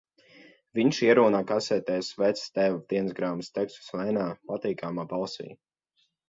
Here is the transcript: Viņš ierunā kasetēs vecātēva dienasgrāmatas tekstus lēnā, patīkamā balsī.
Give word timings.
Viņš 0.77 1.01
ierunā 1.07 1.41
kasetēs 1.51 2.09
vecātēva 2.21 2.79
dienasgrāmatas 2.95 3.53
tekstus 3.59 3.93
lēnā, 4.01 4.25
patīkamā 4.53 5.07
balsī. 5.15 5.49